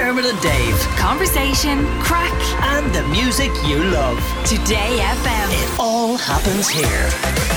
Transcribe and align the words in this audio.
Dermot 0.00 0.24
and 0.24 0.40
Dave. 0.40 0.78
Conversation, 0.96 1.84
crack, 2.00 2.32
And 2.62 2.90
the 2.94 3.06
music 3.08 3.50
you 3.66 3.84
love. 3.84 4.16
Today 4.46 4.96
FM. 4.98 5.48
It 5.52 5.78
all 5.78 6.16
happens 6.16 6.70
here. 6.70 7.10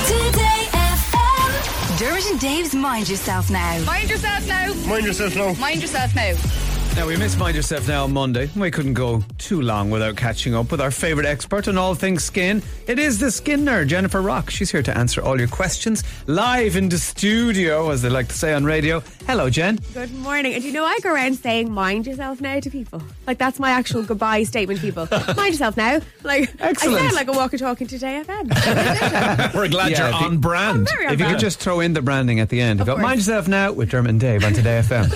Today 0.04 0.68
FM. 0.74 1.98
Dermot 1.98 2.30
and 2.30 2.38
Dave's 2.38 2.74
Mind 2.74 3.08
Yourself 3.08 3.48
Now. 3.50 3.82
Mind 3.86 4.10
yourself 4.10 4.46
now. 4.46 4.74
Mind 4.86 5.06
yourself 5.06 5.34
now. 5.34 5.54
Mind 5.54 5.80
yourself 5.80 6.14
now. 6.14 6.34
Now, 6.96 7.08
we 7.08 7.16
missed 7.16 7.38
Mind 7.40 7.56
Yourself 7.56 7.88
Now 7.88 8.04
on 8.04 8.12
Monday. 8.12 8.48
We 8.54 8.70
couldn't 8.70 8.94
go 8.94 9.24
too 9.38 9.60
long 9.60 9.90
without 9.90 10.16
catching 10.16 10.54
up 10.54 10.70
with 10.70 10.80
our 10.80 10.92
favourite 10.92 11.26
expert 11.28 11.66
on 11.66 11.76
all 11.76 11.96
things 11.96 12.22
skin. 12.22 12.62
It 12.86 13.00
is 13.00 13.18
the 13.18 13.32
skin 13.32 13.64
nerd, 13.64 13.88
Jennifer 13.88 14.22
Rock. 14.22 14.48
She's 14.48 14.70
here 14.70 14.82
to 14.84 14.96
answer 14.96 15.20
all 15.20 15.36
your 15.36 15.48
questions 15.48 16.04
live 16.28 16.76
in 16.76 16.88
the 16.88 16.98
studio, 16.98 17.90
as 17.90 18.00
they 18.02 18.08
like 18.08 18.28
to 18.28 18.34
say 18.34 18.52
on 18.54 18.64
radio. 18.64 19.00
Hello, 19.26 19.50
Jen. 19.50 19.80
Good 19.92 20.14
morning. 20.14 20.54
And 20.54 20.62
do 20.62 20.68
you 20.68 20.72
know 20.72 20.84
I 20.84 20.96
go 21.02 21.12
around 21.12 21.34
saying 21.34 21.68
mind 21.72 22.06
yourself 22.06 22.40
now 22.40 22.60
to 22.60 22.70
people? 22.70 23.02
Like 23.26 23.38
that's 23.38 23.58
my 23.58 23.70
actual 23.70 24.02
goodbye 24.04 24.44
statement 24.44 24.78
to 24.80 24.86
people. 24.86 25.08
mind 25.34 25.52
yourself 25.54 25.76
now. 25.76 26.00
Like 26.22 26.54
Excellent. 26.60 27.00
I 27.00 27.02
sound 27.02 27.14
like 27.14 27.26
a 27.28 27.32
walkie 27.32 27.58
talking 27.58 27.88
today 27.88 28.22
FM. 28.24 29.52
We're 29.54 29.66
glad 29.68 29.90
Yeah, 29.90 29.98
you're 30.06 30.14
if 30.14 30.20
you- 30.20 30.26
on 30.28 30.38
brand. 30.38 30.88
Very 30.90 31.06
If 31.12 31.18
you 31.18 31.26
on 31.26 31.32
could 31.32 31.40
just 31.40 31.58
throw 31.58 31.80
in 31.80 31.92
the 31.92 32.02
branding 32.02 32.38
at 32.38 32.50
the 32.50 32.60
end. 32.60 32.78
You've 32.78 32.86
got. 32.86 33.00
Mind 33.00 33.18
Yourself 33.18 33.48
Now 33.48 33.72
with 33.72 33.90
Dermot 33.90 34.10
and 34.10 34.20
Dave 34.20 34.44
on 34.44 34.52
Today 34.52 34.80
FM. 34.84 35.10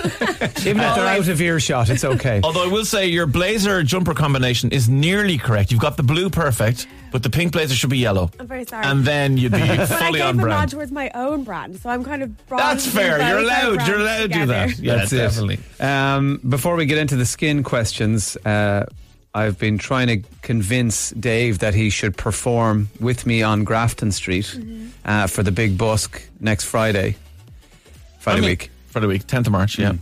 Even 0.67 0.81
if 0.83 0.95
they're 0.95 1.07
out 1.07 1.27
of 1.29 1.41
earshot, 1.41 1.68
it's 1.69 2.03
okay. 2.03 2.41
Although 2.43 2.63
I 2.63 2.67
will 2.67 2.85
say 2.85 3.07
your 3.07 3.25
blazer 3.27 3.83
jumper 3.83 4.13
combination 4.13 4.71
is 4.71 4.89
nearly 4.89 5.37
correct. 5.37 5.71
You've 5.71 5.81
got 5.81 5.97
the 5.97 6.03
blue 6.03 6.29
perfect, 6.29 6.87
but 7.11 7.23
the 7.23 7.29
pink 7.29 7.51
blazer 7.51 7.75
should 7.75 7.89
be 7.89 7.97
yellow. 7.99 8.29
I'm 8.39 8.47
very 8.47 8.65
sorry. 8.65 8.85
And 8.85 9.05
then 9.05 9.37
you'd 9.37 9.51
be 9.51 9.59
but 9.67 9.79
I 9.79 9.85
fully 9.85 10.19
gave 10.19 10.27
on 10.27 10.35
a 10.35 10.37
nod 10.37 10.43
brand. 10.43 10.71
towards 10.71 10.91
my 10.91 11.09
own 11.13 11.43
brand, 11.43 11.79
so 11.79 11.89
I'm 11.89 12.03
kind 12.03 12.23
of 12.23 12.31
That's 12.47 12.85
fair. 12.87 13.21
You're 13.27 13.39
allowed. 13.39 13.87
You're 13.87 13.99
allowed 13.99 14.21
to 14.21 14.27
do 14.29 14.45
that. 14.47 14.79
Yeah, 14.79 14.95
That's 14.95 15.13
it. 15.13 15.17
definitely. 15.17 15.59
Um, 15.79 16.39
before 16.47 16.75
we 16.75 16.85
get 16.85 16.97
into 16.97 17.15
the 17.15 17.25
skin 17.25 17.63
questions, 17.63 18.35
uh, 18.45 18.85
I've 19.33 19.59
been 19.59 19.77
trying 19.77 20.07
to 20.07 20.27
convince 20.41 21.11
Dave 21.11 21.59
that 21.59 21.75
he 21.75 21.89
should 21.91 22.17
perform 22.17 22.89
with 22.99 23.25
me 23.27 23.43
on 23.43 23.63
Grafton 23.63 24.11
Street 24.11 24.45
Mm-hmm. 24.45 24.87
uh, 25.05 25.27
for 25.27 25.43
the 25.43 25.51
big 25.51 25.77
busk 25.77 26.21
next 26.39 26.65
Friday. 26.65 27.15
Friday 28.19 28.37
I 28.39 28.41
mean, 28.41 28.49
week. 28.51 28.71
Friday 28.87 29.07
week, 29.07 29.27
10th 29.27 29.45
of 29.47 29.51
March, 29.51 29.77
yeah. 29.77 29.93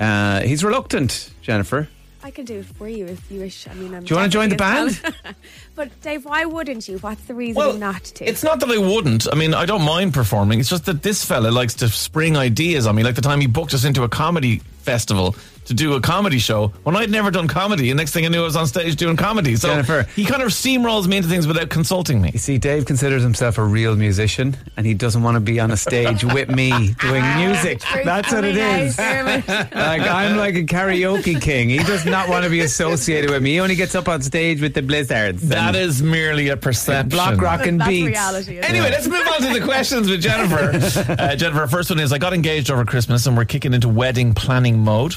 Uh, 0.00 0.40
he's 0.40 0.64
reluctant, 0.64 1.30
Jennifer. 1.42 1.88
I 2.22 2.30
can 2.30 2.44
do 2.44 2.58
it 2.58 2.66
for 2.66 2.88
you 2.88 3.06
if 3.06 3.30
you 3.30 3.40
wish. 3.40 3.66
I 3.66 3.74
mean, 3.74 3.94
I'm 3.94 4.04
Do 4.04 4.12
you 4.12 4.16
wanna 4.16 4.28
join 4.28 4.50
the 4.50 4.56
band? 4.56 5.00
but 5.74 5.88
Dave, 6.02 6.26
why 6.26 6.44
wouldn't 6.44 6.86
you? 6.86 6.98
What's 6.98 7.22
the 7.22 7.34
reason 7.34 7.78
not 7.80 8.04
to? 8.04 8.24
It's 8.28 8.42
not 8.42 8.60
that 8.60 8.68
I 8.68 8.76
wouldn't. 8.76 9.26
I 9.32 9.36
mean, 9.36 9.54
I 9.54 9.64
don't 9.64 9.82
mind 9.82 10.12
performing. 10.12 10.60
It's 10.60 10.68
just 10.68 10.84
that 10.84 11.02
this 11.02 11.24
fella 11.24 11.48
likes 11.48 11.74
to 11.74 11.88
spring 11.88 12.36
ideas 12.36 12.86
on 12.86 12.94
me. 12.94 13.02
Like 13.02 13.14
the 13.14 13.22
time 13.22 13.40
he 13.40 13.46
booked 13.46 13.72
us 13.72 13.84
into 13.84 14.02
a 14.02 14.08
comedy 14.08 14.58
festival 14.82 15.34
to 15.66 15.74
do 15.74 15.94
a 15.94 16.00
comedy 16.00 16.38
show 16.38 16.68
when 16.84 16.96
I'd 16.96 17.10
never 17.10 17.30
done 17.30 17.48
comedy. 17.48 17.90
And 17.90 17.98
next 17.98 18.12
thing 18.12 18.24
I 18.24 18.28
knew, 18.28 18.40
I 18.40 18.44
was 18.44 18.56
on 18.56 18.66
stage 18.66 18.96
doing 18.96 19.16
comedy. 19.16 19.56
So 19.56 19.68
Jennifer. 19.68 20.06
he 20.16 20.24
kind 20.24 20.42
of 20.42 20.48
steamrolls 20.48 21.06
me 21.06 21.18
into 21.18 21.28
things 21.28 21.46
without 21.46 21.68
consulting 21.70 22.20
me. 22.20 22.30
You 22.32 22.38
see, 22.38 22.58
Dave 22.58 22.86
considers 22.86 23.22
himself 23.22 23.58
a 23.58 23.64
real 23.64 23.96
musician 23.96 24.56
and 24.76 24.86
he 24.86 24.94
doesn't 24.94 25.22
want 25.22 25.36
to 25.36 25.40
be 25.40 25.60
on 25.60 25.70
a 25.70 25.76
stage 25.76 26.24
with 26.24 26.48
me 26.48 26.70
doing 27.00 27.24
music. 27.36 27.80
That's 28.04 28.32
what 28.32 28.44
it 28.44 28.56
coming 28.56 28.60
out, 28.60 28.80
is. 28.80 28.96
Dermot. 28.96 29.48
like 29.48 30.02
I'm 30.02 30.36
like 30.36 30.54
a 30.56 30.64
karaoke 30.64 31.40
king. 31.40 31.68
He 31.68 31.78
does 31.78 32.04
not 32.04 32.28
want 32.28 32.44
to 32.44 32.50
be 32.50 32.60
associated 32.60 33.30
with 33.30 33.42
me. 33.42 33.52
He 33.52 33.60
only 33.60 33.76
gets 33.76 33.94
up 33.94 34.08
on 34.08 34.22
stage 34.22 34.60
with 34.60 34.74
the 34.74 34.82
blizzards. 34.82 35.48
That 35.48 35.76
is 35.76 36.02
merely 36.02 36.48
a 36.48 36.56
perception. 36.56 37.08
block 37.10 37.40
rock 37.40 37.66
and 37.66 37.80
That's 37.80 37.88
beats. 37.88 38.08
reality. 38.08 38.58
Anyway, 38.60 38.86
it? 38.88 38.92
let's 38.92 39.08
move 39.08 39.26
on 39.26 39.40
to 39.42 39.58
the 39.58 39.64
questions 39.64 40.08
with 40.10 40.20
Jennifer. 40.22 40.72
Uh, 41.12 41.36
Jennifer, 41.36 41.66
first 41.66 41.90
one 41.90 42.00
is 42.00 42.12
I 42.12 42.18
got 42.18 42.32
engaged 42.32 42.70
over 42.70 42.84
Christmas 42.84 43.26
and 43.26 43.36
we're 43.36 43.44
kicking 43.44 43.74
into 43.74 43.88
wedding 43.88 44.34
planning 44.34 44.78
mode. 44.78 45.16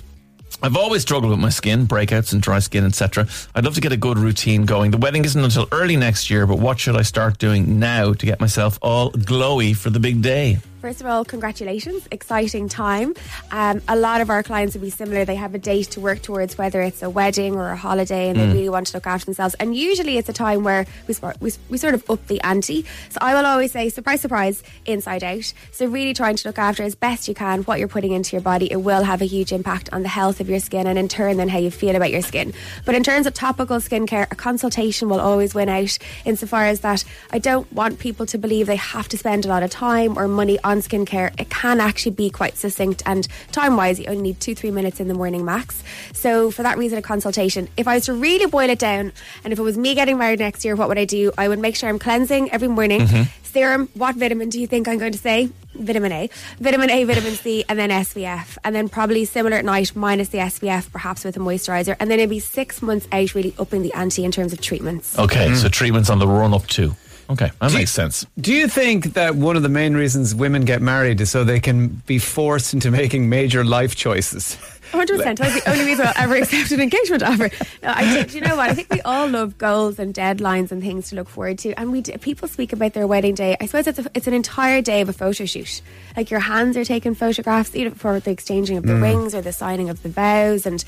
I've 0.62 0.78
always 0.78 1.02
struggled 1.02 1.32
with 1.32 1.40
my 1.40 1.50
skin, 1.50 1.88
breakouts 1.88 2.34
and 2.34 2.42
dry 2.42 2.60
skin, 2.60 2.86
etc. 2.86 3.28
I'd 3.56 3.66
love 3.66 3.76
to 3.76 3.82
get 3.82 3.92
a 3.92 3.98
good 3.98 4.18
routine 4.18 4.66
going. 4.66 4.92
The 4.92 4.98
wedding 4.98 5.26
isn't 5.26 5.44
until 5.44 5.68
early 5.72 5.98
next 5.98 6.30
year, 6.30 6.46
but 6.46 6.60
what 6.60 6.80
should 6.80 6.96
I 6.96 7.02
start 7.02 7.38
doing 7.38 7.80
now 7.80 8.14
to 8.14 8.26
get 8.26 8.40
myself 8.40 8.80
all 8.82 9.12
glowy 9.12 9.76
for 9.76 9.90
the 9.90 10.00
big 10.00 10.22
day? 10.22 10.60
First 10.84 11.00
of 11.00 11.08
all, 11.08 11.24
congratulations. 11.24 12.10
Exciting 12.12 12.68
time. 12.68 13.14
Um, 13.52 13.82
a 13.88 13.96
lot 13.96 14.20
of 14.20 14.30
our 14.30 14.44
clients 14.44 14.76
will 14.76 14.82
be 14.82 14.90
similar. 14.90 15.24
They 15.24 15.38
have 15.38 15.56
a 15.56 15.58
date 15.58 15.92
to 15.92 16.02
work 16.02 16.22
towards, 16.22 16.58
whether 16.58 16.82
it's 16.82 17.02
a 17.02 17.10
wedding 17.10 17.56
or 17.56 17.70
a 17.70 17.78
holiday, 17.78 18.28
and 18.28 18.38
they 18.38 18.48
really 18.48 18.68
want 18.68 18.88
to 18.88 18.98
look 18.98 19.08
after 19.08 19.24
themselves. 19.24 19.56
And 19.62 19.74
usually 19.74 20.18
it's 20.18 20.28
a 20.28 20.34
time 20.34 20.66
where 20.66 20.86
we, 21.08 21.16
we, 21.40 21.54
we 21.70 21.78
sort 21.78 21.94
of 21.94 22.04
up 22.10 22.28
the 22.28 22.42
ante. 22.42 22.84
So 23.12 23.20
I 23.22 23.34
will 23.34 23.46
always 23.46 23.72
say, 23.72 23.88
surprise, 23.88 24.20
surprise, 24.20 24.62
inside 24.86 25.24
out. 25.24 25.54
So 25.72 25.86
really 25.86 26.14
trying 26.14 26.36
to 26.36 26.50
look 26.50 26.58
after 26.58 26.84
as 26.84 26.96
best 26.96 27.30
you 27.30 27.34
can 27.34 27.62
what 27.62 27.80
you're 27.80 27.88
putting 27.88 28.12
into 28.12 28.36
your 28.36 28.42
body. 28.42 28.70
It 28.70 28.82
will 28.82 29.04
have 29.04 29.22
a 29.22 29.26
huge 29.26 29.54
impact 29.54 29.90
on 29.94 30.04
the 30.04 30.10
health 30.10 30.42
of 30.42 30.50
your 30.50 30.60
skin 30.60 30.86
and 30.86 31.00
in 31.00 31.08
turn 31.08 31.38
then 31.38 31.48
how 31.48 31.60
you 31.60 31.72
feel 31.72 31.96
about 31.96 32.12
your 32.12 32.24
skin. 32.24 32.54
But 32.84 32.96
in 32.96 33.04
terms 33.04 33.26
of 33.26 33.34
topical 33.34 33.78
skincare, 33.78 34.30
a 34.30 34.36
consultation 34.36 35.08
will 35.08 35.22
always 35.22 35.56
win 35.56 35.70
out 35.70 35.98
insofar 36.26 36.66
as 36.66 36.82
that 36.82 37.06
I 37.32 37.40
don't 37.40 37.72
want 37.72 38.00
people 38.00 38.26
to 38.26 38.38
believe 38.38 38.68
they 38.68 38.76
have 38.76 39.08
to 39.08 39.18
spend 39.18 39.46
a 39.46 39.48
lot 39.48 39.64
of 39.64 39.70
time 39.70 40.18
or 40.18 40.28
money 40.28 40.60
on 40.62 40.73
skincare. 40.80 41.40
It 41.40 41.50
can 41.50 41.80
actually 41.80 42.14
be 42.14 42.30
quite 42.30 42.58
succinct 42.58 43.04
and 43.06 43.28
time 43.52 43.78
wise, 43.78 44.00
you 44.00 44.06
only 44.08 44.22
need 44.22 44.40
two, 44.40 44.56
three 44.56 44.72
minutes 44.72 45.00
in 45.00 45.08
the 45.08 45.14
morning 45.14 45.46
max. 45.46 45.84
So 46.14 46.52
for 46.52 46.64
that 46.64 46.78
reason, 46.78 46.98
a 46.98 47.02
consultation. 47.02 47.68
If 47.78 47.88
I 47.88 47.96
was 47.96 48.06
to 48.06 48.14
really 48.14 48.46
boil 48.46 48.70
it 48.70 48.80
down, 48.80 49.12
and 49.44 49.54
if 49.54 49.60
it 49.60 49.64
was 49.64 49.78
me 49.78 49.96
getting 49.96 50.18
married 50.18 50.40
next 50.40 50.66
year, 50.66 50.76
what 50.76 50.88
would 50.88 50.98
I 50.98 51.06
do? 51.06 51.32
I 51.38 51.48
would 51.48 51.60
make 51.60 51.76
sure 51.76 51.90
I'm 51.90 52.00
cleansing 52.00 52.52
every 52.52 52.68
morning. 52.68 53.02
Mm-hmm. 53.02 53.24
Serum, 53.44 53.88
what 53.94 54.16
vitamin 54.16 54.50
do 54.50 54.60
you 54.60 54.66
think 54.66 54.88
I'm 54.88 54.98
going 54.98 55.12
to 55.12 55.18
say? 55.18 55.50
Vitamin 55.76 56.12
A. 56.12 56.30
Vitamin 56.60 56.90
A, 56.90 57.04
vitamin 57.04 57.34
C, 57.34 57.64
and 57.70 57.78
then 57.78 57.90
SPF. 57.90 58.58
And 58.64 58.76
then 58.76 58.90
probably 58.90 59.26
similar 59.26 59.58
at 59.58 59.66
night, 59.66 59.96
minus 59.96 60.30
the 60.30 60.40
SPF, 60.40 60.92
perhaps 60.92 61.24
with 61.24 61.38
a 61.38 61.40
moisturiser. 61.40 61.96
And 62.00 62.10
then 62.10 62.20
it'd 62.20 62.30
be 62.30 62.40
six 62.40 62.82
months 62.82 63.08
out, 63.12 63.36
really 63.36 63.54
upping 63.60 63.84
the 63.84 63.94
ante 63.94 64.24
in 64.24 64.32
terms 64.32 64.54
of 64.54 64.62
treatments. 64.62 65.18
Okay, 65.18 65.54
so 65.54 65.68
mm. 65.68 65.72
treatments 65.72 66.10
on 66.10 66.20
the 66.20 66.28
run 66.28 66.54
up 66.54 66.66
too. 66.68 66.96
Okay, 67.30 67.52
that 67.60 67.68
Do 67.68 67.74
you- 67.74 67.80
makes 67.80 67.92
sense. 67.92 68.26
Do 68.40 68.54
you 68.54 68.68
think 68.68 69.14
that 69.14 69.36
one 69.36 69.56
of 69.56 69.64
the 69.64 69.70
main 69.70 69.96
reasons 69.96 70.36
women 70.36 70.66
get 70.66 70.82
married 70.82 71.22
is 71.22 71.32
so 71.32 71.44
they 71.44 71.60
can 71.60 71.88
be 72.06 72.20
forced 72.20 72.74
into 72.74 72.92
making 72.92 73.30
major 73.30 73.64
life 73.64 73.96
choices? 73.96 74.58
100%. 74.94 75.38
That's 75.38 75.64
the 75.64 75.72
only 75.72 75.86
reason 75.86 76.06
I'll 76.06 76.14
ever 76.18 76.36
accept 76.36 76.72
an 76.72 76.80
engagement 76.80 77.24
offer. 77.24 77.50
No, 77.82 77.92
I 77.96 78.06
think, 78.06 78.30
do 78.30 78.38
you 78.38 78.42
know 78.42 78.56
what? 78.56 78.70
I 78.70 78.76
think 78.76 78.92
we 78.92 79.02
all 79.02 79.28
love 79.28 79.58
goals 79.58 79.98
and 79.98 80.14
deadlines 80.14 80.72
and 80.72 80.84
things 80.84 81.10
to 81.10 81.16
look 81.16 81.28
forward 81.28 81.58
to. 81.60 81.74
And 81.80 81.92
we 81.92 82.02
do, 82.02 82.16
people 82.20 82.48
speak 82.48 82.74
about 82.74 82.94
their 82.94 83.08
wedding 83.08 83.34
day. 83.34 83.58
I 83.60 83.66
suppose 83.66 83.88
it's, 83.88 84.00
a, 84.00 84.12
it's 84.14 84.28
an 84.28 84.34
entire 84.34 84.82
day 84.82 85.02
of 85.02 85.10
a 85.10 85.14
photo 85.14 85.46
shoot. 85.46 85.82
Like 86.16 86.30
your 86.30 86.42
hands 86.42 86.78
are 86.78 86.86
taking 86.86 87.16
photographs, 87.16 87.76
either 87.76 87.90
for 87.96 88.20
the 88.20 88.30
exchanging 88.30 88.78
of 88.78 88.84
the 88.84 88.94
mm. 88.94 89.02
rings 89.02 89.34
or 89.34 89.42
the 89.42 89.52
signing 89.52 89.90
of 89.90 90.04
the 90.04 90.10
vows 90.10 90.68
and, 90.68 90.84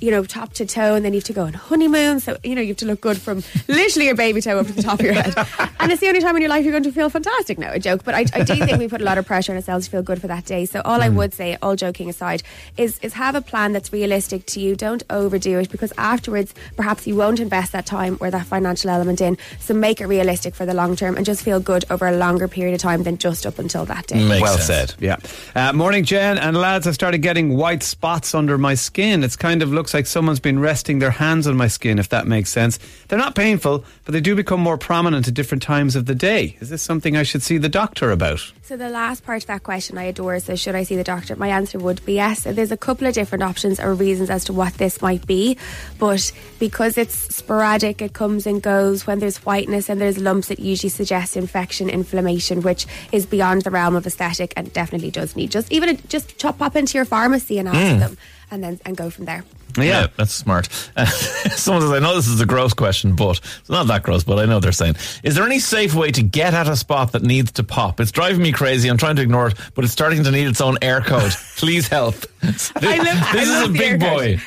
you 0.00 0.10
know, 0.10 0.24
top 0.24 0.52
to 0.54 0.66
toe. 0.66 0.94
And 0.94 1.04
then 1.04 1.12
you 1.12 1.18
have 1.18 1.24
to 1.24 1.32
go 1.32 1.44
on 1.44 1.52
honeymoon. 1.52 2.20
So, 2.20 2.36
you 2.42 2.54
know, 2.54 2.60
you 2.60 2.68
have 2.68 2.76
to 2.78 2.86
look 2.86 3.00
good 3.00 3.20
from 3.20 3.42
literally 3.68 4.06
your 4.06 4.14
baby 4.14 4.40
toe 4.40 4.58
up 4.58 4.66
to 4.66 4.72
the 4.72 4.82
top 4.82 5.00
of 5.00 5.04
your 5.06 5.14
head. 5.14 5.34
And 5.80 5.92
it's 5.92 6.00
the 6.00 6.08
only 6.08 6.20
time 6.20 6.34
in 6.34 6.42
your 6.42 6.50
life 6.50 6.64
you're 6.64 6.72
going 6.72 6.82
to 6.82 6.92
feel 6.92 7.08
fantastic. 7.08 7.56
No, 7.56 7.70
a 7.70 7.78
joke. 7.78 8.02
But 8.04 8.14
I, 8.14 8.24
I 8.34 8.42
do 8.42 8.56
think 8.56 8.78
we 8.78 8.88
put 8.88 9.00
a 9.00 9.04
lot 9.04 9.16
of 9.16 9.24
pressure 9.26 9.52
on 9.52 9.56
ourselves 9.56 9.86
to 9.86 9.90
feel 9.92 10.02
good 10.02 10.20
for 10.20 10.26
that 10.26 10.44
day. 10.44 10.66
So 10.66 10.82
all 10.84 11.00
I 11.00 11.08
would 11.08 11.32
say, 11.32 11.56
all 11.62 11.76
joking 11.76 12.10
aside, 12.10 12.42
is 12.76 12.98
is 12.98 13.14
have 13.14 13.36
a 13.36 13.40
plan 13.40 13.72
that's 13.72 13.92
realistic 13.92 14.44
to 14.46 14.60
you. 14.60 14.74
Don't 14.74 15.02
overdo 15.08 15.60
it 15.60 15.70
because 15.70 15.92
afterwards, 15.96 16.52
perhaps 16.76 17.06
you 17.06 17.14
won't 17.14 17.40
invest 17.40 17.72
that 17.72 17.86
time 17.86 18.18
or 18.20 18.30
that 18.30 18.44
financial 18.46 18.90
element 18.90 19.20
in. 19.20 19.38
So 19.60 19.72
make 19.72 20.00
it 20.00 20.06
realistic 20.06 20.54
for 20.54 20.66
the 20.66 20.74
long 20.74 20.96
term 20.96 21.16
and 21.16 21.24
just 21.24 21.42
feel 21.42 21.60
good 21.60 21.84
over 21.90 22.06
a 22.06 22.16
longer 22.16 22.48
period 22.48 22.74
of 22.74 22.80
time 22.80 23.04
than 23.04 23.16
just 23.18 23.46
up 23.46 23.58
until 23.58 23.84
that 23.86 24.08
day. 24.08 24.28
Makes 24.28 24.42
well 24.42 24.58
sense. 24.58 24.92
said. 24.92 24.94
Yeah. 24.98 25.16
Uh, 25.54 25.72
morning, 25.72 26.04
Jen 26.04 26.38
and 26.38 26.56
lads. 26.56 26.86
I 26.86 26.90
started 26.90 27.18
getting 27.18 27.56
white 27.56 27.82
spots 27.82 28.34
under 28.34 28.58
my 28.58 28.74
skin. 28.74 29.22
It's 29.22 29.36
kind 29.36 29.62
of 29.62 29.72
looks 29.72 29.87
like 29.94 30.06
someone's 30.06 30.40
been 30.40 30.58
resting 30.58 30.98
their 30.98 31.10
hands 31.10 31.46
on 31.46 31.56
my 31.56 31.68
skin, 31.68 31.98
if 31.98 32.08
that 32.08 32.26
makes 32.26 32.50
sense. 32.50 32.78
They're 33.08 33.18
not 33.18 33.34
painful, 33.34 33.84
but 34.04 34.12
they 34.12 34.20
do 34.20 34.34
become 34.34 34.60
more 34.60 34.78
prominent 34.78 35.28
at 35.28 35.34
different 35.34 35.62
times 35.62 35.96
of 35.96 36.06
the 36.06 36.14
day. 36.14 36.56
Is 36.60 36.70
this 36.70 36.82
something 36.82 37.16
I 37.16 37.22
should 37.22 37.42
see 37.42 37.58
the 37.58 37.68
doctor 37.68 38.10
about? 38.10 38.52
So 38.68 38.76
the 38.76 38.90
last 38.90 39.24
part 39.24 39.44
of 39.44 39.46
that 39.46 39.62
question 39.62 39.96
I 39.96 40.02
adore. 40.02 40.40
So 40.40 40.54
should 40.54 40.74
I 40.74 40.82
see 40.82 40.94
the 40.94 41.02
doctor? 41.02 41.34
My 41.36 41.48
answer 41.48 41.78
would 41.78 42.04
be 42.04 42.16
yes. 42.16 42.42
There's 42.42 42.70
a 42.70 42.76
couple 42.76 43.06
of 43.06 43.14
different 43.14 43.42
options 43.42 43.80
or 43.80 43.94
reasons 43.94 44.28
as 44.28 44.44
to 44.44 44.52
what 44.52 44.74
this 44.74 45.00
might 45.00 45.26
be, 45.26 45.56
but 45.98 46.30
because 46.58 46.98
it's 46.98 47.14
sporadic, 47.34 48.02
it 48.02 48.12
comes 48.12 48.46
and 48.46 48.60
goes. 48.60 49.06
When 49.06 49.20
there's 49.20 49.38
whiteness 49.38 49.88
and 49.88 49.98
there's 49.98 50.18
lumps, 50.18 50.50
it 50.50 50.58
usually 50.58 50.90
suggests 50.90 51.34
infection, 51.34 51.88
inflammation, 51.88 52.60
which 52.60 52.86
is 53.10 53.24
beyond 53.24 53.62
the 53.62 53.70
realm 53.70 53.96
of 53.96 54.06
aesthetic 54.06 54.52
and 54.54 54.70
definitely 54.70 55.12
does 55.12 55.34
need 55.34 55.50
just 55.50 55.72
even 55.72 55.88
a, 55.88 55.94
just 55.94 56.36
chop 56.36 56.58
pop 56.58 56.76
into 56.76 56.98
your 56.98 57.06
pharmacy 57.06 57.58
and 57.58 57.68
ask 57.68 57.98
them, 57.98 58.18
and 58.50 58.62
then 58.62 58.78
and 58.84 58.98
go 58.98 59.08
from 59.08 59.24
there. 59.24 59.44
Yeah, 59.76 60.08
that's 60.16 60.32
smart. 60.32 60.68
Uh, 60.96 61.04
someone 61.50 61.82
says, 61.82 61.92
I 61.92 61.98
know 61.98 62.16
this 62.16 62.26
is 62.26 62.40
a 62.40 62.46
gross 62.46 62.72
question, 62.74 63.14
but 63.14 63.38
it's 63.60 63.68
not 63.68 63.86
that 63.88 64.02
gross, 64.02 64.24
but 64.24 64.38
I 64.38 64.46
know 64.46 64.60
they're 64.60 64.72
saying. 64.72 64.96
Is 65.22 65.34
there 65.34 65.44
any 65.44 65.58
safe 65.58 65.94
way 65.94 66.10
to 66.12 66.22
get 66.22 66.54
at 66.54 66.68
a 66.68 66.76
spot 66.76 67.12
that 67.12 67.22
needs 67.22 67.52
to 67.52 67.64
pop? 67.64 68.00
It's 68.00 68.10
driving 68.10 68.42
me 68.42 68.52
crazy. 68.58 68.88
I'm 68.88 68.98
trying 68.98 69.16
to 69.16 69.22
ignore 69.22 69.48
it, 69.48 69.54
but 69.74 69.84
it's 69.84 69.92
starting 69.92 70.24
to 70.24 70.30
need 70.32 70.48
its 70.48 70.60
own 70.60 70.74
Eircode. 70.76 71.32
Please 71.58 71.86
help. 71.86 72.16
This, 72.40 72.72
I 72.74 72.98
love- 72.98 73.06
I 73.06 73.32
this 73.32 73.48
is 73.48 73.60
love 73.62 73.70
a 73.70 73.72
big 73.72 74.00
boy. 74.00 74.38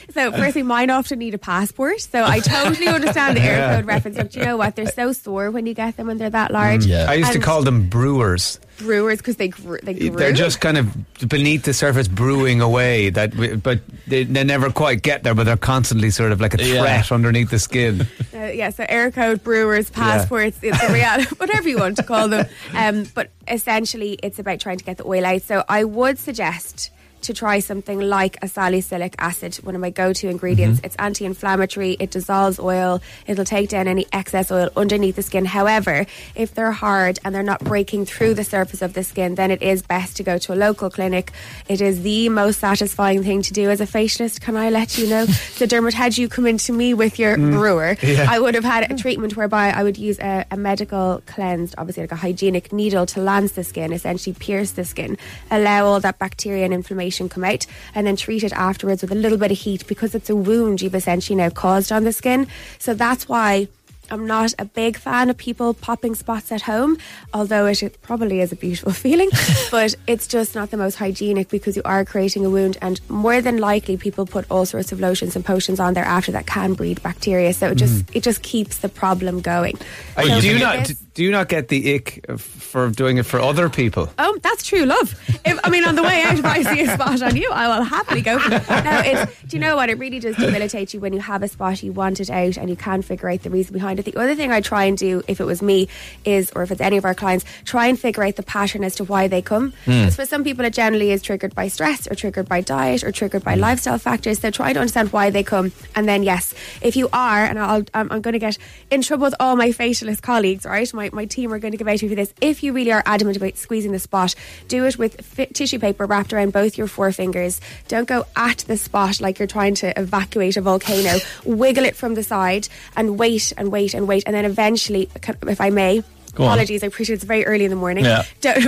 so 0.12 0.30
firstly, 0.32 0.62
mine 0.62 0.90
often 0.90 1.18
need 1.18 1.32
a 1.34 1.38
passport. 1.38 2.00
So 2.00 2.22
I 2.22 2.40
totally 2.40 2.86
understand 2.86 3.36
the 3.36 3.40
Eircode 3.40 3.86
reference. 3.86 4.16
But 4.18 4.36
you 4.36 4.44
know 4.44 4.58
what? 4.58 4.76
They're 4.76 4.86
so 4.92 5.12
sore 5.12 5.50
when 5.50 5.66
you 5.66 5.72
get 5.74 5.96
them 5.96 6.06
when 6.06 6.18
they're 6.18 6.30
that 6.30 6.50
large. 6.50 6.84
Mm, 6.84 6.88
yeah. 6.88 7.06
I 7.10 7.14
used 7.14 7.32
to 7.32 7.40
call 7.40 7.62
them 7.62 7.88
brewers. 7.88 8.60
Brewers 8.80 9.18
because 9.18 9.36
they 9.36 9.48
grew. 9.48 9.78
They 9.82 9.94
grew. 9.94 10.10
They're 10.10 10.32
just 10.32 10.60
kind 10.60 10.76
of 10.78 11.28
beneath 11.28 11.64
the 11.64 11.72
surface, 11.72 12.08
brewing 12.08 12.60
away. 12.60 13.10
That, 13.10 13.34
we- 13.34 13.54
but 13.56 13.80
they, 14.06 14.24
they 14.24 14.42
never 14.44 14.70
quite 14.70 15.02
get 15.02 15.22
there. 15.22 15.34
But 15.34 15.44
they're 15.44 15.56
constantly 15.56 16.10
sort 16.10 16.32
of 16.32 16.40
like 16.40 16.54
a 16.54 16.64
Yeah. 16.64 16.80
threat 16.80 17.12
underneath 17.12 17.50
the 17.50 17.58
skin. 17.58 18.06
Uh, 18.32 18.44
yeah, 18.46 18.70
so 18.70 18.84
Eircode, 18.84 19.42
brewers, 19.42 19.90
passports, 19.90 20.58
it's 20.62 20.82
a 20.82 20.90
reality, 20.90 21.26
whatever 21.36 21.68
you 21.68 21.76
want 21.76 21.94
to 21.98 22.02
call 22.02 22.26
them. 22.26 22.46
Um, 22.72 23.04
but 23.14 23.28
essentially, 23.46 24.18
it's 24.22 24.38
about 24.38 24.60
trying 24.60 24.78
to 24.78 24.84
get 24.84 24.96
the 24.96 25.06
oil 25.06 25.26
out. 25.26 25.42
So 25.42 25.62
I 25.68 25.84
would 25.84 26.18
suggest 26.18 26.90
to 27.22 27.34
try 27.34 27.58
something 27.60 28.00
like 28.00 28.36
a 28.42 28.48
salicylic 28.48 29.14
acid, 29.18 29.56
one 29.56 29.74
of 29.74 29.80
my 29.80 29.90
go-to 29.90 30.28
ingredients. 30.28 30.78
Mm-hmm. 30.78 30.86
It's 30.86 30.96
anti-inflammatory. 30.96 31.96
It 32.00 32.10
dissolves 32.10 32.58
oil. 32.58 33.00
It'll 33.26 33.44
take 33.44 33.68
down 33.68 33.88
any 33.88 34.06
excess 34.12 34.50
oil 34.50 34.70
underneath 34.76 35.16
the 35.16 35.22
skin. 35.22 35.44
However, 35.44 36.06
if 36.34 36.54
they're 36.54 36.72
hard 36.72 37.18
and 37.24 37.34
they're 37.34 37.42
not 37.42 37.60
breaking 37.60 38.06
through 38.06 38.34
the 38.34 38.44
surface 38.44 38.82
of 38.82 38.94
the 38.94 39.04
skin, 39.04 39.34
then 39.34 39.50
it 39.50 39.62
is 39.62 39.82
best 39.82 40.16
to 40.16 40.22
go 40.22 40.38
to 40.38 40.54
a 40.54 40.56
local 40.56 40.90
clinic. 40.90 41.32
It 41.68 41.80
is 41.80 42.02
the 42.02 42.28
most 42.28 42.60
satisfying 42.60 43.22
thing 43.22 43.42
to 43.42 43.52
do 43.52 43.70
as 43.70 43.80
a 43.80 43.86
facialist. 43.86 44.40
Can 44.40 44.56
I 44.56 44.70
let 44.70 44.96
you 44.98 45.08
know? 45.08 45.26
so, 45.26 45.66
Dermot, 45.66 45.94
had 45.94 46.16
you 46.16 46.28
come 46.28 46.46
into 46.46 46.72
me 46.72 46.94
with 46.94 47.18
your 47.18 47.36
mm. 47.36 47.52
brewer, 47.52 47.96
I 48.28 48.38
would 48.38 48.54
have 48.54 48.64
had 48.64 48.90
a 48.90 48.96
treatment 48.96 49.36
whereby 49.36 49.70
I 49.70 49.82
would 49.82 49.98
use 49.98 50.18
a, 50.18 50.46
a 50.50 50.56
medical 50.56 51.22
cleansed, 51.26 51.74
obviously 51.78 52.04
like 52.04 52.12
a 52.12 52.16
hygienic 52.16 52.72
needle 52.72 53.06
to 53.06 53.20
lance 53.20 53.52
the 53.52 53.64
skin, 53.64 53.92
essentially 53.92 54.34
pierce 54.38 54.72
the 54.72 54.84
skin, 54.84 55.18
allow 55.50 55.86
all 55.86 56.00
that 56.00 56.18
bacteria 56.18 56.64
and 56.64 56.72
inflammation 56.72 57.09
come 57.28 57.44
out, 57.44 57.66
and 57.94 58.06
then 58.06 58.16
treat 58.16 58.44
it 58.44 58.52
afterwards 58.52 59.02
with 59.02 59.12
a 59.12 59.16
little 59.16 59.38
bit 59.38 59.50
of 59.50 59.58
heat 59.58 59.86
because 59.86 60.14
it's 60.14 60.30
a 60.30 60.36
wound 60.36 60.82
you've 60.82 60.94
essentially 60.94 61.36
now 61.36 61.50
caused 61.50 61.90
on 61.92 62.04
the 62.04 62.12
skin. 62.12 62.46
So 62.78 62.94
that's 62.94 63.28
why. 63.28 63.68
I'm 64.10 64.26
not 64.26 64.54
a 64.58 64.64
big 64.64 64.96
fan 64.96 65.30
of 65.30 65.36
people 65.36 65.74
popping 65.74 66.14
spots 66.14 66.50
at 66.52 66.62
home, 66.62 66.98
although 67.34 67.66
it 67.66 67.98
probably 68.02 68.40
is 68.40 68.52
a 68.52 68.56
beautiful 68.56 68.92
feeling. 69.04 69.30
but 69.70 69.94
it's 70.06 70.26
just 70.26 70.54
not 70.54 70.70
the 70.70 70.76
most 70.76 70.96
hygienic 70.96 71.48
because 71.48 71.76
you 71.76 71.82
are 71.84 72.04
creating 72.04 72.44
a 72.44 72.50
wound, 72.50 72.76
and 72.82 73.00
more 73.08 73.40
than 73.40 73.58
likely, 73.58 73.96
people 73.96 74.26
put 74.26 74.44
all 74.50 74.66
sorts 74.66 74.92
of 74.92 75.00
lotions 75.00 75.36
and 75.36 75.44
potions 75.44 75.80
on 75.80 75.94
there 75.94 76.04
after 76.04 76.32
that 76.32 76.46
can 76.46 76.74
breed 76.74 77.02
bacteria. 77.02 77.52
So 77.52 77.70
it 77.70 77.76
just 77.76 78.04
it 78.14 78.22
just 78.22 78.42
keeps 78.42 78.78
the 78.78 78.88
problem 78.88 79.40
going. 79.40 79.76
Uh, 80.16 80.22
So 80.24 80.40
do 80.40 80.48
you 80.48 80.58
not? 80.58 80.86
this- 80.86 80.96
Do 81.14 81.24
you 81.24 81.32
not 81.32 81.48
get 81.48 81.68
the 81.68 81.94
ick 81.96 82.24
for 82.38 82.88
doing 82.88 83.18
it 83.18 83.26
for 83.26 83.40
other 83.40 83.68
people? 83.68 84.08
Oh, 84.18 84.38
that's 84.42 84.64
true 84.64 84.84
love. 84.86 85.12
If, 85.44 85.58
I 85.64 85.68
mean, 85.68 85.84
on 85.84 85.94
the 85.96 86.02
way 86.02 86.22
out, 86.22 86.38
if 86.38 86.44
I 86.44 86.62
see 86.62 86.80
a 86.82 86.94
spot 86.94 87.20
on 87.20 87.36
you, 87.36 87.50
I 87.52 87.66
will 87.68 87.82
happily 87.84 88.22
go 88.22 88.38
for 88.38 88.54
it. 88.54 88.68
No, 88.68 89.02
it's, 89.04 89.42
do 89.42 89.56
you 89.56 89.60
know 89.60 89.74
what? 89.76 89.90
It 89.90 89.98
really 89.98 90.20
does 90.20 90.36
debilitate 90.36 90.94
you 90.94 91.00
when 91.00 91.12
you 91.12 91.20
have 91.20 91.42
a 91.42 91.48
spot, 91.48 91.82
you 91.82 91.92
want 91.92 92.20
it 92.20 92.30
out, 92.30 92.56
and 92.56 92.70
you 92.70 92.76
can't 92.76 93.04
figure 93.04 93.28
out 93.28 93.42
the 93.42 93.50
reason 93.50 93.72
behind 93.74 93.98
it. 93.98 93.99
The 94.04 94.16
other 94.16 94.34
thing 94.34 94.50
I 94.52 94.60
try 94.60 94.84
and 94.84 94.96
do, 94.96 95.22
if 95.28 95.40
it 95.40 95.44
was 95.44 95.62
me, 95.62 95.88
is, 96.24 96.50
or 96.54 96.62
if 96.62 96.70
it's 96.70 96.80
any 96.80 96.96
of 96.96 97.04
our 97.04 97.14
clients, 97.14 97.44
try 97.64 97.86
and 97.86 97.98
figure 97.98 98.22
out 98.22 98.36
the 98.36 98.42
pattern 98.42 98.84
as 98.84 98.94
to 98.96 99.04
why 99.04 99.28
they 99.28 99.42
come. 99.42 99.72
Hmm. 99.84 99.90
Because 99.90 100.16
for 100.16 100.26
some 100.26 100.44
people, 100.44 100.64
it 100.64 100.72
generally 100.72 101.10
is 101.10 101.22
triggered 101.22 101.54
by 101.54 101.68
stress, 101.68 102.06
or 102.10 102.14
triggered 102.14 102.48
by 102.48 102.60
diet, 102.60 103.04
or 103.04 103.12
triggered 103.12 103.44
by 103.44 103.54
hmm. 103.54 103.60
lifestyle 103.60 103.98
factors. 103.98 104.40
So 104.40 104.50
try 104.50 104.72
to 104.72 104.80
understand 104.80 105.12
why 105.12 105.30
they 105.30 105.42
come. 105.42 105.72
And 105.94 106.08
then, 106.08 106.22
yes, 106.22 106.54
if 106.80 106.96
you 106.96 107.08
are, 107.12 107.44
and 107.44 107.58
I'll, 107.58 107.84
I'm, 107.94 108.10
I'm 108.10 108.20
going 108.20 108.32
to 108.32 108.38
get 108.38 108.58
in 108.90 109.02
trouble 109.02 109.24
with 109.24 109.34
all 109.40 109.56
my 109.56 109.68
facialist 109.68 110.22
colleagues, 110.22 110.64
right? 110.64 110.92
My, 110.94 111.10
my 111.12 111.26
team 111.26 111.52
are 111.52 111.58
going 111.58 111.72
to 111.72 111.78
give 111.78 111.88
out 111.88 111.98
to 111.98 112.06
you 112.06 112.10
for 112.10 112.16
this. 112.16 112.32
If 112.40 112.62
you 112.62 112.72
really 112.72 112.92
are 112.92 113.02
adamant 113.06 113.36
about 113.36 113.56
squeezing 113.56 113.92
the 113.92 113.98
spot, 113.98 114.34
do 114.68 114.84
it 114.86 114.98
with 114.98 115.20
fi- 115.20 115.46
tissue 115.46 115.78
paper 115.78 116.06
wrapped 116.06 116.32
around 116.32 116.52
both 116.52 116.78
your 116.78 116.86
forefingers. 116.86 117.60
Don't 117.88 118.08
go 118.08 118.26
at 118.36 118.58
the 118.58 118.76
spot 118.76 119.20
like 119.20 119.38
you're 119.38 119.48
trying 119.48 119.74
to 119.76 119.98
evacuate 119.98 120.56
a 120.56 120.60
volcano. 120.60 121.18
Wiggle 121.44 121.84
it 121.84 121.96
from 121.96 122.14
the 122.14 122.22
side 122.22 122.68
and 122.96 123.18
wait 123.18 123.52
and 123.56 123.70
wait 123.70 123.89
and 123.94 124.08
wait. 124.08 124.24
And 124.26 124.34
then 124.34 124.44
eventually, 124.44 125.08
if 125.46 125.60
I 125.60 125.70
may, 125.70 126.02
Go 126.34 126.44
on. 126.44 126.50
Apologies, 126.50 126.84
I 126.84 126.86
appreciate 126.86 127.16
it's 127.16 127.24
very 127.24 127.44
early 127.44 127.64
in 127.64 127.70
the 127.70 127.76
morning. 127.76 128.04
Yeah. 128.04 128.24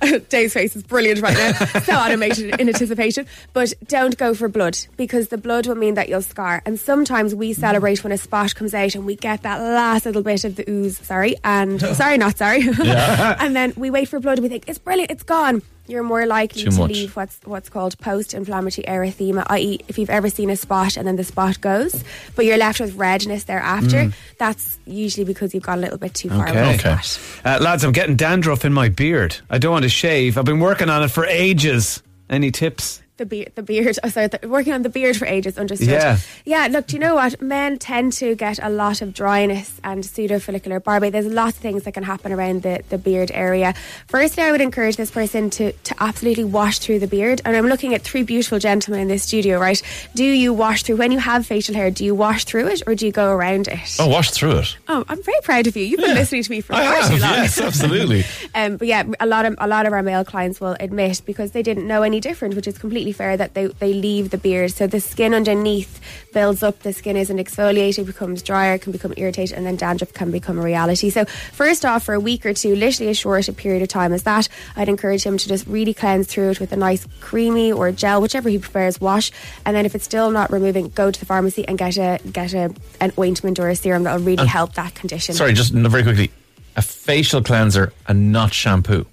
Dave's 0.28 0.54
face 0.54 0.74
is 0.74 0.82
brilliant 0.82 1.20
right 1.22 1.36
now. 1.36 1.52
so 1.80 1.92
animated 1.92 2.60
in 2.60 2.68
anticipation. 2.68 3.26
But 3.52 3.74
don't 3.86 4.16
go 4.16 4.34
for 4.34 4.48
blood 4.48 4.76
because 4.96 5.28
the 5.28 5.38
blood 5.38 5.66
will 5.66 5.76
mean 5.76 5.94
that 5.94 6.08
you'll 6.08 6.22
scar. 6.22 6.62
And 6.66 6.78
sometimes 6.78 7.34
we 7.34 7.52
mm. 7.52 7.56
celebrate 7.56 8.02
when 8.02 8.12
a 8.12 8.18
spot 8.18 8.54
comes 8.54 8.74
out 8.74 8.94
and 8.94 9.06
we 9.06 9.16
get 9.16 9.42
that 9.42 9.60
last 9.60 10.06
little 10.06 10.22
bit 10.22 10.44
of 10.44 10.56
the 10.56 10.68
ooze, 10.68 10.98
sorry, 10.98 11.36
and 11.44 11.80
sorry, 11.80 12.18
not 12.18 12.38
sorry. 12.38 12.62
and 12.66 13.54
then 13.54 13.72
we 13.76 13.90
wait 13.90 14.08
for 14.08 14.18
blood 14.18 14.38
and 14.38 14.42
we 14.42 14.48
think, 14.48 14.64
it's 14.66 14.78
brilliant, 14.78 15.10
it's 15.10 15.22
gone. 15.22 15.62
You're 15.88 16.02
more 16.02 16.26
likely 16.26 16.62
Too 16.64 16.70
to 16.70 16.78
much. 16.78 16.90
leave 16.90 17.16
what's 17.16 17.38
what's 17.44 17.68
called 17.68 17.96
post-inflammatory 17.98 18.84
erythema, 18.86 19.44
i.e., 19.50 19.80
if 19.88 19.98
you've 19.98 20.10
ever 20.10 20.28
seen 20.30 20.50
a 20.50 20.56
spot 20.56 20.96
and 20.96 21.06
then 21.06 21.16
the 21.16 21.24
spot 21.24 21.60
goes, 21.60 22.02
but 22.34 22.44
you're 22.44 22.56
left 22.56 22.80
with 22.80 22.94
redness 22.96 23.44
thereafter. 23.44 24.12
That's 24.38 24.78
usually 24.86 25.24
because 25.24 25.54
you've 25.54 25.62
gone 25.62 25.78
a 25.78 25.82
little 25.82 25.98
bit 25.98 26.14
too 26.14 26.28
far 26.28 26.48
Okay. 26.48 26.76
the 26.76 26.88
Okay. 26.90 26.98
Uh, 27.44 27.58
lads, 27.60 27.84
I'm 27.84 27.92
getting 27.92 28.16
dandruff 28.16 28.64
in 28.64 28.72
my 28.72 28.88
beard. 28.88 29.36
I 29.50 29.58
don't 29.58 29.72
want 29.72 29.84
to 29.84 29.88
shave. 29.88 30.36
I've 30.38 30.44
been 30.44 30.60
working 30.60 30.90
on 30.90 31.02
it 31.02 31.08
for 31.10 31.24
ages. 31.26 32.02
Any 32.28 32.50
tips? 32.50 33.00
The 33.16 33.26
beard, 33.26 33.52
the 33.54 33.62
beard. 33.70 33.98
Oh, 34.04 34.08
sorry, 34.08 34.28
the, 34.28 34.48
working 34.48 34.72
on 34.72 34.82
the 34.82 34.88
beard 34.88 35.16
for 35.16 35.26
ages. 35.26 35.56
Understood. 35.58 35.88
Yeah. 35.88 36.18
yeah. 36.44 36.66
Look, 36.70 36.86
do 36.88 36.96
you 36.96 37.00
know 37.00 37.14
what? 37.14 37.40
Men 37.40 37.78
tend 37.78 38.12
to 38.14 38.34
get 38.34 38.58
a 38.62 38.68
lot 38.68 39.00
of 39.02 39.14
dryness 39.14 39.80
and 39.82 40.04
pseudofolliculitis 40.04 40.82
barbae. 40.82 41.10
There's 41.12 41.26
lots 41.26 41.56
of 41.56 41.62
things 41.62 41.84
that 41.84 41.94
can 41.94 42.02
happen 42.02 42.32
around 42.32 42.62
the, 42.62 42.82
the 42.88 42.98
beard 42.98 43.30
area. 43.32 43.74
Firstly, 44.06 44.42
I 44.42 44.50
would 44.52 44.60
encourage 44.60 44.96
this 44.96 45.10
person 45.10 45.50
to 45.50 45.72
to 45.72 45.94
absolutely 46.02 46.44
wash 46.44 46.78
through 46.78 46.98
the 46.98 47.06
beard. 47.06 47.40
And 47.44 47.56
I'm 47.56 47.66
looking 47.66 47.94
at 47.94 48.02
three 48.02 48.22
beautiful 48.22 48.58
gentlemen 48.58 49.00
in 49.00 49.08
this 49.08 49.22
studio. 49.22 49.58
Right? 49.58 49.80
Do 50.14 50.24
you 50.24 50.52
wash 50.52 50.82
through 50.82 50.96
when 50.96 51.10
you 51.12 51.18
have 51.18 51.46
facial 51.46 51.74
hair? 51.74 51.90
Do 51.90 52.04
you 52.04 52.14
wash 52.14 52.44
through 52.44 52.68
it 52.68 52.82
or 52.86 52.94
do 52.94 53.06
you 53.06 53.12
go 53.12 53.32
around 53.32 53.68
it? 53.68 53.96
Oh, 53.98 54.08
wash 54.08 54.30
through 54.30 54.58
it. 54.58 54.76
Oh, 54.88 55.04
I'm 55.08 55.22
very 55.22 55.40
proud 55.42 55.66
of 55.66 55.76
you. 55.76 55.84
You've 55.84 56.00
been 56.00 56.14
listening 56.14 56.42
to 56.42 56.50
me 56.50 56.60
for 56.60 56.74
I 56.74 56.84
far 56.84 56.94
have, 56.96 57.06
too 57.10 57.18
long. 57.18 57.32
yes, 57.32 57.60
absolutely. 57.60 58.24
Um, 58.54 58.76
but 58.78 58.88
yeah, 58.88 59.04
a 59.20 59.26
lot 59.26 59.44
of 59.44 59.54
a 59.58 59.68
lot 59.68 59.84
of 59.86 59.92
our 59.92 60.02
male 60.02 60.24
clients 60.24 60.60
will 60.60 60.76
admit 60.80 61.20
because 61.26 61.50
they 61.50 61.62
didn't 61.62 61.86
know 61.86 62.02
any 62.02 62.20
different, 62.20 62.54
which 62.54 62.66
is 62.66 62.78
completely 62.78 63.05
fair 63.12 63.36
that 63.36 63.54
they, 63.54 63.66
they 63.66 63.92
leave 63.92 64.30
the 64.30 64.38
beard. 64.38 64.72
So 64.72 64.86
the 64.86 65.00
skin 65.00 65.34
underneath 65.34 66.00
builds 66.32 66.62
up. 66.62 66.80
The 66.80 66.92
skin 66.92 67.16
isn't 67.16 67.36
exfoliated, 67.36 68.06
becomes 68.06 68.42
drier, 68.42 68.78
can 68.78 68.92
become 68.92 69.14
irritated, 69.16 69.56
and 69.56 69.66
then 69.66 69.76
dandruff 69.76 70.12
can 70.12 70.30
become 70.30 70.58
a 70.58 70.62
reality. 70.62 71.10
So 71.10 71.24
first 71.24 71.84
off, 71.84 72.04
for 72.04 72.14
a 72.14 72.20
week 72.20 72.44
or 72.46 72.54
two, 72.54 72.74
literally 72.74 73.10
as 73.10 73.18
short 73.18 73.48
a 73.48 73.52
period 73.52 73.82
of 73.82 73.88
time 73.88 74.12
as 74.12 74.22
that, 74.24 74.48
I'd 74.76 74.88
encourage 74.88 75.22
him 75.22 75.38
to 75.38 75.48
just 75.48 75.66
really 75.66 75.94
cleanse 75.94 76.26
through 76.26 76.50
it 76.50 76.60
with 76.60 76.72
a 76.72 76.76
nice 76.76 77.06
creamy 77.20 77.72
or 77.72 77.90
gel, 77.92 78.20
whichever 78.20 78.48
he 78.48 78.58
prefers, 78.58 79.00
wash. 79.00 79.30
And 79.64 79.76
then 79.76 79.86
if 79.86 79.94
it's 79.94 80.04
still 80.04 80.30
not 80.30 80.50
removing, 80.52 80.88
go 80.88 81.10
to 81.10 81.20
the 81.20 81.26
pharmacy 81.26 81.66
and 81.66 81.78
get 81.78 81.96
a 81.96 82.20
get 82.30 82.54
a 82.54 82.74
an 83.00 83.12
ointment 83.18 83.58
or 83.58 83.68
a 83.68 83.76
serum 83.76 84.04
that 84.04 84.18
will 84.18 84.26
really 84.26 84.46
help 84.46 84.74
that 84.74 84.94
condition. 84.94 85.34
Sorry, 85.34 85.52
just 85.52 85.72
very 85.72 86.02
quickly. 86.02 86.30
A 86.76 86.82
facial 86.82 87.42
cleanser 87.42 87.92
and 88.06 88.32
not 88.32 88.52
shampoo. 88.52 89.06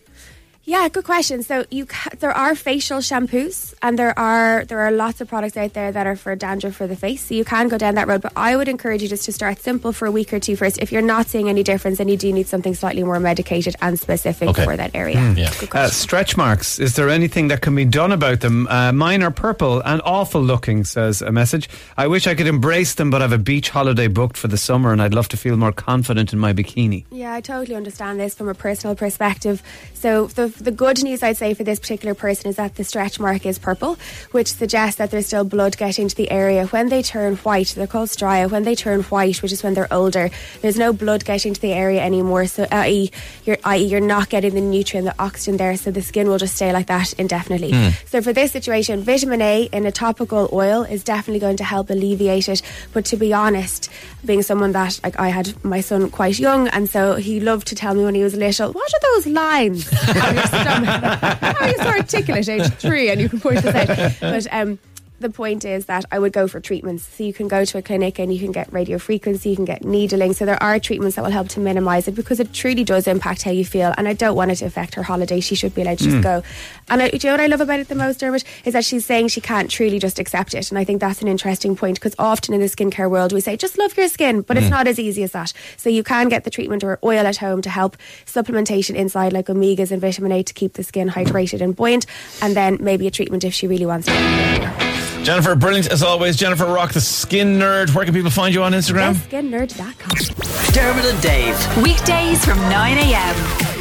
Yeah, 0.66 0.88
good 0.88 1.04
question. 1.04 1.44
So 1.44 1.66
you 1.70 1.86
ca- 1.86 2.12
there 2.20 2.32
are 2.32 2.56
facial 2.56 3.00
shampoos 3.00 3.74
and 3.82 4.00
there 4.00 4.18
are 4.18 4.64
there 4.64 4.80
are 4.80 4.92
lots 4.92 5.20
of 5.20 5.28
products 5.28 5.58
out 5.58 5.74
there 5.74 5.92
that 5.92 6.08
are 6.08 6.16
for 6.16 6.38
dandruff 6.38 6.76
for 6.76 6.88
the 6.88 6.96
face. 6.96 7.26
So 7.26 7.36
you 7.36 7.44
can 7.44 7.68
go 7.68 7.78
down 7.78 7.96
that 7.96 8.08
road, 8.08 8.22
but 8.22 8.32
I 8.38 8.56
would 8.56 8.70
encourage 8.70 9.02
you 9.02 9.10
just 9.10 9.26
to 9.26 9.34
start 9.34 9.60
simple 9.60 9.92
for 9.92 10.06
a 10.06 10.12
week 10.12 10.32
or 10.32 10.40
two 10.40 10.56
first. 10.56 10.78
If 10.80 10.90
you're 10.94 11.02
not 11.02 11.28
seeing 11.28 11.50
any 11.50 11.64
difference, 11.64 11.98
then 11.98 12.08
you 12.08 12.16
do 12.16 12.32
need 12.32 12.48
something 12.48 12.74
slightly 12.76 13.04
more 13.04 13.20
medicated 13.20 13.76
and 13.82 14.00
specific 14.00 14.48
Okay. 14.50 14.64
for 14.64 14.78
that 14.78 14.92
area. 14.96 15.34
yeah. 15.36 15.52
Uh, 15.74 15.90
stretch 15.90 16.38
marks. 16.38 16.80
Is 16.80 16.96
there 16.96 17.10
anything 17.10 17.50
that 17.50 17.60
can 17.60 17.76
be 17.76 17.84
done 17.84 18.14
about 18.14 18.40
them? 18.40 18.66
Uh, 18.70 18.94
mine 18.94 19.22
are 19.22 19.32
purple 19.32 19.82
and 19.82 20.02
awful 20.06 20.42
looking, 20.42 20.86
says 20.86 21.22
a 21.22 21.34
message. 21.34 21.68
I 21.98 22.08
wish 22.08 22.26
I 22.26 22.36
could 22.36 22.48
embrace 22.48 22.94
them, 22.96 23.10
but 23.10 23.22
I've 23.22 23.34
a 23.34 23.38
beach 23.38 23.70
holiday 23.70 24.08
booked 24.08 24.38
for 24.38 24.48
the 24.48 24.58
summer 24.58 24.94
and 24.94 25.02
I'd 25.02 25.14
love 25.14 25.28
to 25.30 25.38
feel 25.38 25.58
more 25.58 25.74
confident 25.74 26.32
in 26.32 26.40
my 26.40 26.54
bikini. 26.54 27.04
Yeah, 27.12 27.34
I 27.34 27.42
totally 27.42 27.76
understand 27.76 28.18
this 28.18 28.34
from 28.34 28.48
a 28.48 28.54
personal 28.54 28.96
perspective. 28.96 29.62
So 29.94 30.28
the 30.28 30.53
the 30.60 30.72
good 30.72 31.04
news 31.04 31.24
I'd 31.24 31.38
say 31.38 31.54
for 31.54 31.64
this 31.64 31.80
particular 31.80 32.14
person 32.14 32.50
is 32.50 32.56
that 32.58 32.76
the 32.76 32.84
stretch 32.84 33.20
mark 33.20 33.46
is 33.46 33.60
purple, 33.60 33.98
which 34.32 34.48
suggests 34.48 34.98
that 34.98 35.12
there's 35.12 35.28
still 35.28 35.44
blood 35.44 35.78
getting 35.78 36.08
to 36.08 36.16
the 36.16 36.30
area. 36.32 36.68
When 36.68 36.90
they 36.90 37.02
turn 37.02 37.36
white, 37.38 37.74
they're 37.76 37.88
called 37.88 38.10
stria. 38.10 38.50
When 38.50 38.64
they 38.64 38.76
turn 38.76 39.04
white, 39.04 39.42
which 39.42 39.52
is 39.52 39.64
when 39.64 39.74
they're 39.74 39.92
older, 39.94 40.30
there's 40.62 40.78
no 40.78 40.94
blood 40.94 41.26
getting 41.26 41.54
to 41.54 41.62
the 41.62 41.74
area 41.74 42.02
anymore. 42.02 42.46
So 42.48 42.68
i.e. 42.72 43.12
you're 43.46 43.58
i.e. 43.64 43.84
you're 43.84 44.00
not 44.00 44.30
getting 44.30 44.54
the 44.54 44.62
nutrient, 44.62 45.08
the 45.08 45.16
oxygen 45.22 45.58
there, 45.58 45.76
so 45.78 45.92
the 45.92 46.02
skin 46.02 46.28
will 46.28 46.38
just 46.38 46.56
stay 46.56 46.72
like 46.74 46.88
that 46.88 47.14
indefinitely. 47.14 47.72
Hmm. 47.72 47.90
So 48.06 48.22
for 48.22 48.34
this 48.34 48.52
situation, 48.52 49.02
vitamin 49.02 49.42
A 49.42 49.64
in 49.72 49.86
a 49.86 49.92
topical 49.92 50.50
oil 50.52 50.84
is 50.84 51.04
definitely 51.04 51.40
going 51.40 51.58
to 51.58 51.64
help 51.64 51.90
alleviate 51.90 52.50
it. 52.50 52.62
But 52.94 53.06
to 53.06 53.18
be 53.18 53.34
honest, 53.34 53.90
being 54.26 54.42
someone 54.42 54.72
that 54.74 55.00
like 55.04 55.20
I 55.20 55.30
had 55.30 55.64
my 55.64 55.82
son 55.82 56.10
quite 56.10 56.40
young, 56.40 56.68
and 56.70 56.90
so 56.90 57.16
he 57.16 57.40
loved 57.40 57.68
to 57.68 57.76
tell 57.76 57.94
me 57.94 58.04
when 58.04 58.16
he 58.16 58.24
was 58.24 58.36
little, 58.36 58.72
"What 58.72 58.92
are 58.94 59.00
those 59.14 59.28
lines 59.28 59.90
stomach? 60.48 60.90
How 61.42 61.66
are 61.66 61.70
you 61.70 61.78
so 61.78 61.88
articulate, 61.88 62.50
age 62.50 62.74
three, 62.76 63.10
and 63.10 63.20
you 63.22 63.30
can 63.30 63.40
point 63.40 63.62
this 63.62 63.76
out?" 63.76 64.14
But 64.20 64.48
um, 64.52 64.80
the 65.24 65.30
point 65.30 65.66
is 65.66 65.88
that 65.88 66.06
I 66.12 66.20
would 66.20 66.34
go 66.34 66.48
for 66.48 66.60
treatments. 66.60 67.04
So 67.04 67.24
you 67.24 67.34
can 67.34 67.48
go 67.48 67.66
to 67.66 67.78
a 67.80 67.82
clinic 67.82 68.20
and 68.20 68.32
you 68.32 68.40
can 68.40 68.52
get 68.52 68.72
radio 68.72 68.98
frequency, 69.00 69.50
you 69.50 69.56
can 69.56 69.66
get 69.66 69.84
needling. 69.84 70.34
So 70.34 70.46
there 70.46 70.62
are 70.62 70.80
treatments 70.80 71.16
that 71.16 71.24
will 71.24 71.32
help 71.32 71.48
to 71.50 71.60
minimise 71.60 72.08
it 72.08 72.12
because 72.14 72.40
it 72.40 72.54
truly 72.54 72.84
does 72.84 73.08
impact 73.08 73.42
how 73.42 73.52
you 73.52 73.66
feel. 73.66 73.94
And 73.98 74.08
I 74.08 74.14
don't 74.14 74.36
want 74.36 74.52
it 74.52 74.58
to 74.58 74.66
affect 74.66 74.94
her 74.96 75.04
holiday. 75.04 75.40
She 75.40 75.56
should 75.56 75.74
be 75.74 75.82
allowed 75.82 75.98
to 75.98 76.04
just 76.04 76.18
mm. 76.18 76.24
go. 76.24 76.44
And 76.90 77.02
I, 77.02 77.10
do 77.10 77.18
you 77.18 77.30
know 77.30 77.34
what 77.34 77.42
I 77.42 77.48
love 77.48 77.62
about 77.62 77.80
it 77.80 77.88
the 77.88 77.96
most, 77.96 78.20
Dermot? 78.20 78.44
Is 78.66 78.74
that 78.74 78.86
she's 78.86 79.06
saying 79.06 79.30
she 79.30 79.42
can't 79.42 79.72
truly 79.72 79.98
just 79.98 80.20
accept 80.20 80.54
it. 80.54 80.70
And 80.70 80.78
I 80.78 80.84
think 80.84 81.02
that's 81.02 81.22
an 81.22 81.28
interesting 81.28 81.76
point 81.76 81.96
because 81.96 82.16
often 82.20 82.54
in 82.54 82.60
the 82.60 82.68
skincare 82.68 83.10
world 83.10 83.34
we 83.34 83.42
say 83.42 83.58
just 83.58 83.78
love 83.78 83.96
your 83.98 84.08
skin, 84.08 84.42
but 84.42 84.58
it's 84.58 84.68
mm. 84.68 84.72
not 84.72 84.88
as 84.88 85.00
easy 85.00 85.24
as 85.24 85.32
that. 85.32 85.54
So 85.78 85.90
you 85.90 86.04
can 86.04 86.30
get 86.30 86.44
the 86.44 86.50
treatment 86.50 86.84
or 86.84 87.00
oil 87.04 87.26
at 87.26 87.38
home 87.38 87.62
to 87.62 87.70
help 87.70 87.98
supplementation 88.26 88.96
inside 88.96 89.34
like 89.34 89.48
omegas 89.48 89.92
and 89.92 90.02
vitamin 90.02 90.32
A 90.32 90.44
to 90.44 90.54
keep 90.54 90.74
the 90.74 90.84
skin 90.84 91.10
hydrated 91.10 91.62
and 91.62 91.76
buoyant, 91.76 92.06
and 92.42 92.56
then 92.56 92.78
maybe 92.82 93.08
a 93.08 93.12
treatment 93.12 93.44
if 93.44 93.54
she 93.54 93.68
really 93.68 93.86
wants 93.86 94.08
to. 94.08 94.83
Jennifer, 95.24 95.56
brilliant 95.56 95.90
as 95.92 96.04
always. 96.04 96.36
Jennifer 96.36 96.66
Rock, 96.66 96.92
the 96.94 97.02
skin 97.02 97.58
nerd. 97.58 97.96
Where 97.96 98.04
can 98.06 98.14
people 98.14 98.30
find 98.32 98.54
you 98.54 98.62
on 98.64 98.74
Instagram? 98.74 99.14
Skinnerd.com. 99.16 100.74
Dermot 100.74 101.06
and 101.06 101.22
Dave. 101.22 101.78
Weekdays 101.84 102.44
from 102.44 102.58
9 102.60 102.98
a.m. 102.98 103.36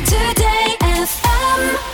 Today 0.05 0.77
FM. 0.81 1.92